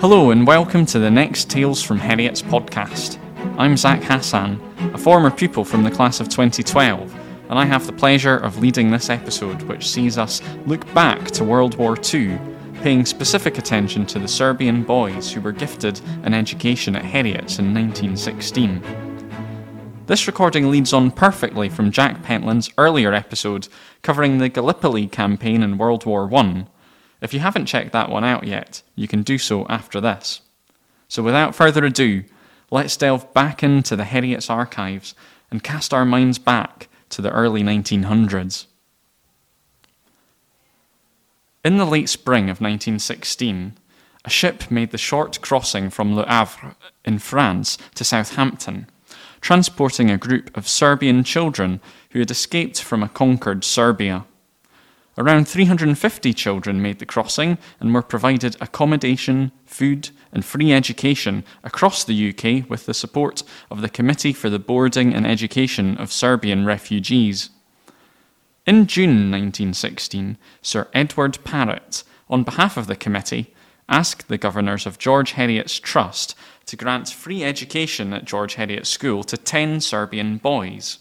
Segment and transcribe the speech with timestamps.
[0.00, 3.18] Hello, and welcome to the next Tales from Heriot's podcast.
[3.58, 4.58] I'm Zack Hassan,
[4.94, 7.14] a former pupil from the class of 2012,
[7.50, 11.44] and I have the pleasure of leading this episode, which sees us look back to
[11.44, 12.38] World War II,
[12.76, 17.74] paying specific attention to the Serbian boys who were gifted an education at Heriot's in
[17.74, 18.82] 1916.
[20.06, 23.68] This recording leads on perfectly from Jack Pentland's earlier episode
[24.00, 26.64] covering the Gallipoli campaign in World War I
[27.20, 30.40] if you haven't checked that one out yet, you can do so after this.
[31.08, 32.24] So without further ado,
[32.70, 35.14] let's delve back into the Heriot's archives
[35.50, 38.66] and cast our minds back to the early 1900s.
[41.62, 43.74] In the late spring of 1916,
[44.24, 46.74] a ship made the short crossing from Le Havre
[47.04, 48.86] in France to Southampton,
[49.40, 54.24] transporting a group of Serbian children who had escaped from a conquered Serbia.
[55.20, 62.02] Around 350 children made the crossing and were provided accommodation, food, and free education across
[62.02, 66.64] the UK with the support of the Committee for the Boarding and Education of Serbian
[66.64, 67.50] Refugees.
[68.66, 73.52] In June 1916, Sir Edward Parrott, on behalf of the committee,
[73.90, 76.34] asked the governors of George Heriot's Trust
[76.64, 80.98] to grant free education at George Heriot School to 10 Serbian boys.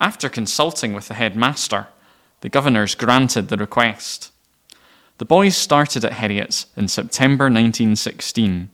[0.00, 1.88] After consulting with the headmaster,
[2.46, 4.30] the governors granted the request.
[5.18, 8.70] The boys started at Heriot's in September 1916.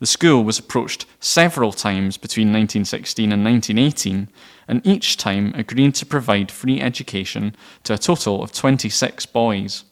[0.00, 4.28] The school was approached several times between 1916 and 1918,
[4.66, 7.54] and each time agreed to provide free education
[7.84, 9.84] to a total of 26 boys.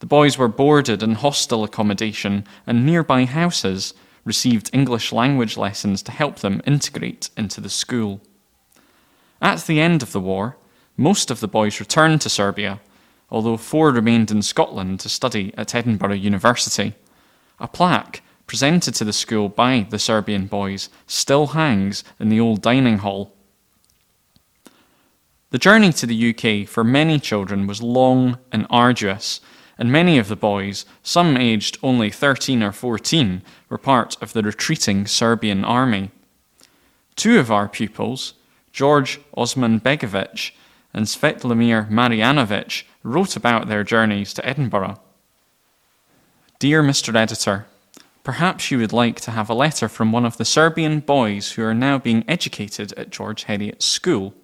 [0.00, 6.10] The boys were boarded in hostel accommodation, and nearby houses received English language lessons to
[6.10, 8.20] help them integrate into the school.
[9.40, 10.56] At the end of the war,
[10.98, 12.80] most of the boys returned to Serbia,
[13.30, 16.94] although four remained in Scotland to study at Edinburgh University.
[17.60, 22.60] A plaque presented to the school by the Serbian boys still hangs in the old
[22.60, 23.32] dining hall.
[25.50, 29.40] The journey to the UK for many children was long and arduous,
[29.78, 34.42] and many of the boys, some aged only 13 or 14, were part of the
[34.42, 36.10] retreating Serbian army.
[37.14, 38.34] Two of our pupils,
[38.72, 40.50] George Osmanbegovic
[40.92, 45.00] and Svetlamir Marjanovic wrote about their journeys to Edinburgh.
[46.58, 47.14] Dear Mr.
[47.14, 47.66] Editor,
[48.24, 51.62] perhaps you would like to have a letter from one of the Serbian boys who
[51.62, 54.34] are now being educated at George Heriot's School.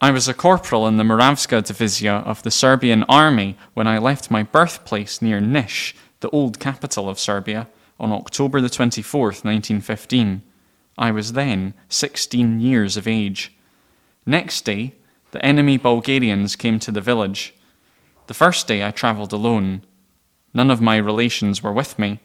[0.00, 4.32] I was a corporal in the Moravska Divizia of the Serbian army when I left
[4.32, 7.68] my birthplace near Niš, the old capital of Serbia,
[8.00, 10.42] on October the 24th, 1915.
[10.98, 13.56] I was then 16 years of age.
[14.26, 14.94] Next day,
[15.32, 17.54] the enemy Bulgarians came to the village.
[18.28, 19.82] The first day I travelled alone.
[20.54, 22.20] None of my relations were with me.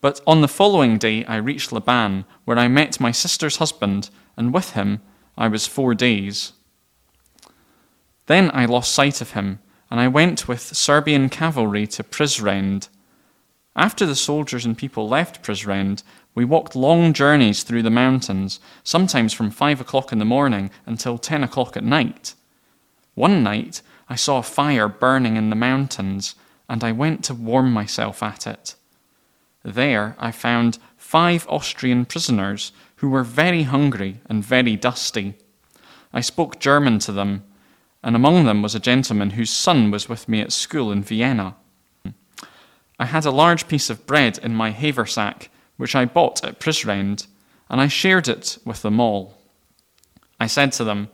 [0.00, 4.52] But on the following day I reached Laban, where I met my sister's husband, and
[4.52, 5.00] with him
[5.36, 6.52] I was four days.
[8.26, 12.88] Then I lost sight of him, and I went with Serbian cavalry to Prizren.
[13.76, 16.02] After the soldiers and people left Prizren,
[16.34, 21.16] we walked long journeys through the mountains, sometimes from five o'clock in the morning until
[21.18, 22.34] ten o'clock at night.
[23.14, 26.34] One night I saw a fire burning in the mountains,
[26.68, 28.74] and I went to warm myself at it.
[29.62, 35.34] There I found five Austrian prisoners who were very hungry and very dusty.
[36.12, 37.44] I spoke German to them,
[38.02, 41.54] and among them was a gentleman whose son was with me at school in Vienna.
[42.98, 47.26] I had a large piece of bread in my haversack which I bought at Prizren,
[47.68, 49.34] and I shared it with them all.
[50.38, 51.08] I said to them,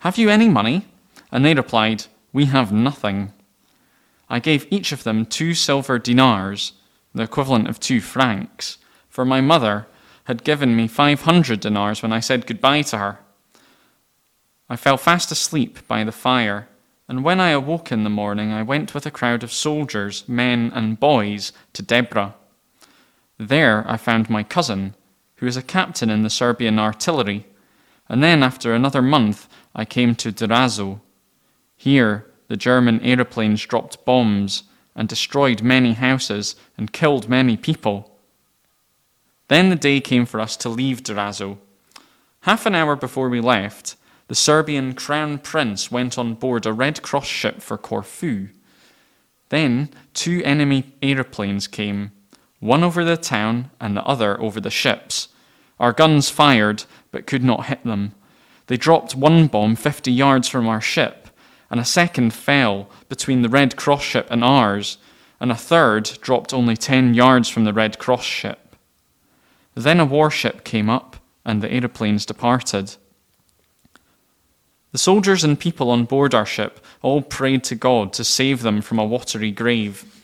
[0.00, 0.86] Have you any money?
[1.32, 3.32] And they replied, We have nothing.
[4.28, 6.72] I gave each of them two silver dinars,
[7.14, 8.78] the equivalent of two francs,
[9.08, 9.86] for my mother
[10.24, 13.18] had given me five hundred dinars when I said goodbye to her.
[14.68, 16.68] I fell fast asleep by the fire,
[17.08, 20.72] and when I awoke in the morning, I went with a crowd of soldiers, men,
[20.74, 22.34] and boys to Debra.
[23.38, 24.94] There I found my cousin,
[25.36, 27.46] who is a captain in the Serbian artillery,
[28.08, 31.00] and then after another month I came to Durazzo.
[31.76, 38.16] Here the German aeroplanes dropped bombs and destroyed many houses and killed many people.
[39.48, 41.58] Then the day came for us to leave Durazzo.
[42.40, 43.96] Half an hour before we left,
[44.28, 48.48] the Serbian crown prince went on board a Red Cross ship for Corfu.
[49.50, 52.12] Then two enemy aeroplanes came
[52.60, 55.28] one over the town and the other over the ships.
[55.78, 58.14] Our guns fired, but could not hit them.
[58.66, 61.28] They dropped one bomb 50 yards from our ship,
[61.70, 64.98] and a second fell between the Red Cross ship and ours,
[65.38, 68.74] and a third dropped only 10 yards from the Red Cross ship.
[69.74, 72.96] Then a warship came up, and the aeroplanes departed.
[74.92, 78.80] The soldiers and people on board our ship all prayed to God to save them
[78.80, 80.15] from a watery grave.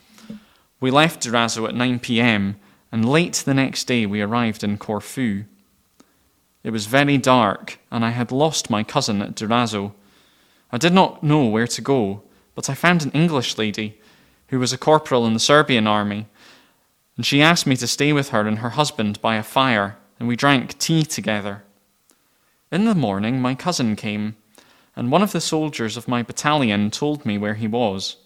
[0.82, 2.56] We left Durazzo at 9 pm,
[2.90, 5.44] and late the next day we arrived in Corfu.
[6.64, 9.92] It was very dark, and I had lost my cousin at Durazzo.
[10.72, 12.24] I did not know where to go,
[12.56, 14.00] but I found an English lady
[14.48, 16.26] who was a corporal in the Serbian army,
[17.16, 20.26] and she asked me to stay with her and her husband by a fire, and
[20.26, 21.62] we drank tea together.
[22.72, 24.34] In the morning, my cousin came,
[24.96, 28.16] and one of the soldiers of my battalion told me where he was.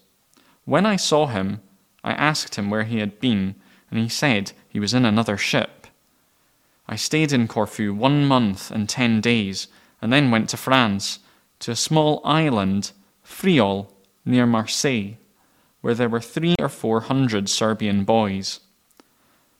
[0.65, 1.61] When I saw him,
[2.07, 3.55] I asked him where he had been,
[3.91, 5.87] and he said he was in another ship.
[6.87, 9.67] I stayed in Corfu one month and ten days,
[10.01, 11.19] and then went to France,
[11.59, 12.91] to a small island,
[13.23, 13.91] Friol,
[14.25, 15.17] near Marseille
[15.81, 18.59] where there were three or four hundred Serbian boys.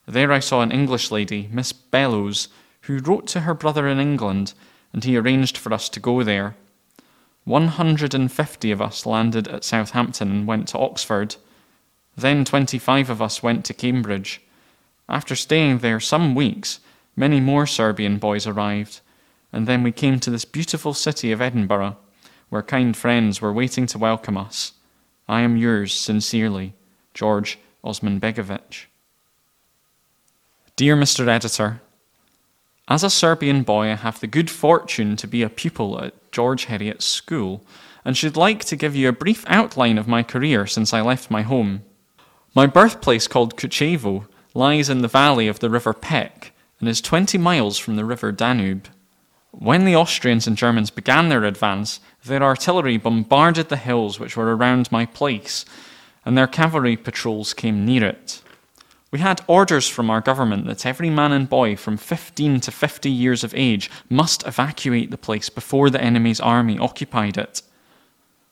[0.06, 2.48] There I saw an English lady, Miss Bellows,
[2.82, 4.54] who wrote to her brother in England,
[4.94, 6.56] and he arranged for us to go there.
[7.44, 11.36] One hundred and fifty of us landed at Southampton and went to Oxford.
[12.18, 14.42] Then twenty five of us went to Cambridge.
[15.08, 16.80] After staying there some weeks,
[17.16, 19.02] many more Serbian boys arrived,
[19.54, 21.96] and then we came to this beautiful city of Edinburgh,
[22.50, 24.74] where kind friends were waiting to welcome us.
[25.30, 26.74] I am yours sincerely,
[27.14, 28.86] George Osmanbegovic.
[30.75, 31.28] Dear Mr.
[31.28, 31.81] Editor,
[32.88, 36.66] as a Serbian boy, I have the good fortune to be a pupil at George
[36.66, 37.64] Heriot's school,
[38.04, 41.30] and should like to give you a brief outline of my career since I left
[41.30, 41.84] my home.
[42.57, 44.25] My birthplace, called Kuchevo,
[44.56, 48.31] lies in the valley of the river Pek and is 20 miles from the river
[48.31, 48.88] Danube.
[49.51, 54.56] When the Austrians and Germans began their advance, their artillery bombarded the hills which were
[54.56, 55.65] around my place,
[56.25, 58.42] and their cavalry patrols came near it.
[59.12, 63.12] We had orders from our government that every man and boy from 15 to 50
[63.12, 67.62] years of age must evacuate the place before the enemy's army occupied it.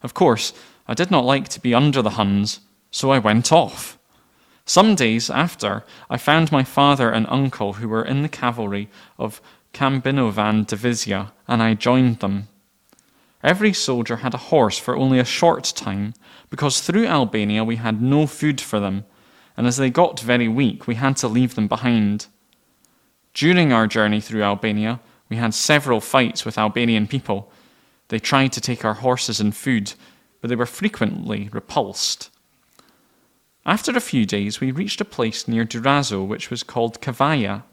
[0.04, 0.54] Of course,
[0.88, 2.60] I did not like to be under the Huns,
[2.96, 4.00] so I went off.
[4.66, 8.90] Some days after, I found my father and uncle who were in the cavalry
[9.20, 9.42] of
[9.74, 12.48] Kambinovan Divizia, and I joined them.
[13.44, 16.14] Every soldier had a horse for only a short time,
[16.50, 19.04] because through Albania we had no food for them,
[19.58, 22.28] and as they got very weak, we had to leave them behind.
[23.34, 27.52] During our journey through Albania, we had several fights with Albanian people.
[28.08, 29.96] They tried to take our horses and food,
[30.40, 32.30] but they were frequently repulsed.
[33.66, 37.64] After a few days, we reached a place near Durazzo which was called Kavaya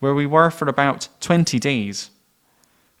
[0.00, 2.10] where we were for about 20 days.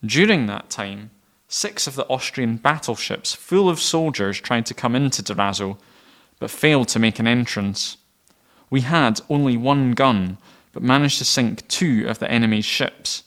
[0.04, 1.10] During that time,
[1.48, 5.78] six of the Austrian battleships full of soldiers tried to come into Durazzo,
[6.38, 7.96] but failed to make an entrance.
[8.68, 10.38] We had only one gun,
[10.72, 13.24] but managed to sink two of the enemy's ships.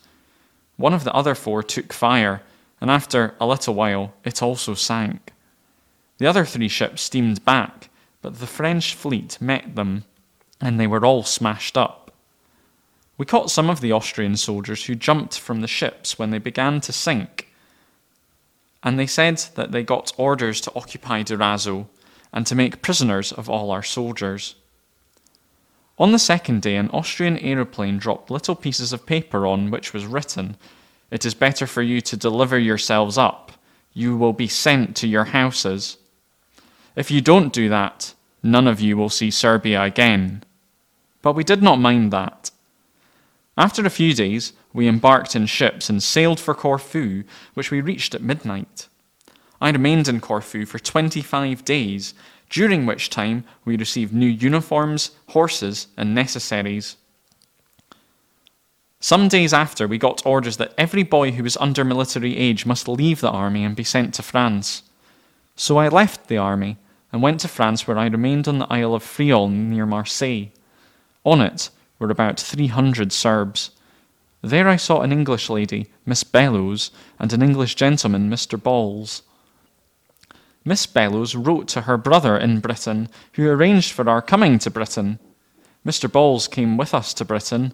[0.77, 2.41] One of the other four took fire,
[2.79, 5.33] and after a little while it also sank.
[6.19, 7.89] The other three ships steamed back,
[8.23, 10.05] but the French fleet met them,
[10.59, 12.11] and they were all smashed up.
[13.17, 16.81] We caught some of the Austrian soldiers who jumped from the ships when they began
[16.81, 17.53] to sink,
[18.81, 21.87] and they said that they got orders to occupy Durazzo
[22.31, 24.55] and to make prisoners of all our soldiers.
[25.99, 30.05] On the second day, an Austrian aeroplane dropped little pieces of paper on which was
[30.05, 30.55] written,
[31.11, 33.51] It is better for you to deliver yourselves up.
[33.93, 35.97] You will be sent to your houses.
[36.95, 40.43] If you don't do that, none of you will see Serbia again.
[41.21, 42.51] But we did not mind that.
[43.57, 47.23] After a few days, we embarked in ships and sailed for Corfu,
[47.53, 48.87] which we reached at midnight.
[49.61, 52.13] I remained in Corfu for 25 days,
[52.49, 56.97] during which time we received new uniforms, horses, and necessaries.
[58.99, 62.87] Some days after, we got orders that every boy who was under military age must
[62.87, 64.83] leave the army and be sent to France.
[65.55, 66.77] So I left the army
[67.11, 70.47] and went to France, where I remained on the Isle of Friol near Marseille.
[71.23, 71.69] On it,
[71.99, 73.71] were about 300 Serbs.
[74.41, 78.61] There I saw an English lady, Miss Bellows, and an English gentleman, Mr.
[78.61, 79.21] Balls.
[80.65, 85.19] Miss Bellows wrote to her brother in Britain, who arranged for our coming to Britain.
[85.85, 86.11] Mr.
[86.11, 87.73] Balls came with us to Britain,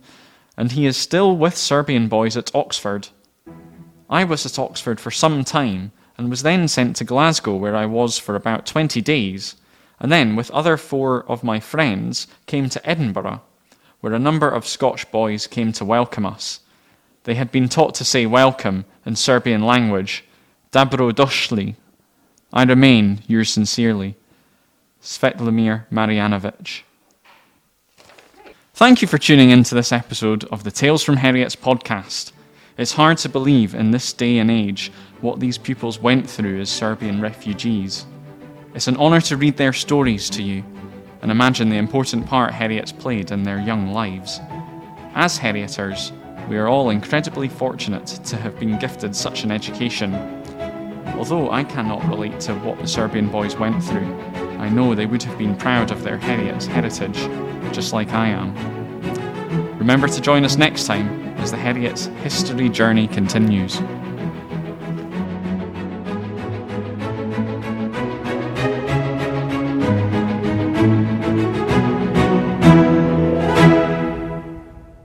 [0.57, 3.09] and he is still with Serbian boys at Oxford.
[4.09, 7.87] I was at Oxford for some time, and was then sent to Glasgow, where I
[7.87, 9.55] was for about twenty days,
[9.99, 13.41] and then, with other four of my friends, came to Edinburgh
[14.01, 16.61] where a number of Scotch boys came to welcome us.
[17.23, 20.23] They had been taught to say welcome in Serbian language,
[20.71, 21.75] Dobro došli.
[22.53, 24.15] I remain, yours sincerely,
[25.01, 26.81] Svetlamir Marianovich.
[28.73, 32.31] Thank you for tuning in to this episode of the Tales from Heriot's podcast.
[32.79, 36.69] It's hard to believe in this day and age what these pupils went through as
[36.69, 38.05] Serbian refugees.
[38.73, 40.63] It's an honour to read their stories to you
[41.21, 44.39] and imagine the important part Heriots played in their young lives.
[45.13, 46.13] As Herioters,
[46.47, 50.15] we are all incredibly fortunate to have been gifted such an education.
[51.17, 54.15] Although I cannot relate to what the Serbian boys went through,
[54.57, 57.17] I know they would have been proud of their Heriot's heritage,
[57.73, 58.55] just like I am.
[59.77, 63.79] Remember to join us next time as the Heriot's history journey continues.